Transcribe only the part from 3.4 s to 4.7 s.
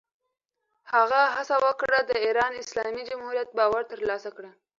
باور ترلاسه کړي.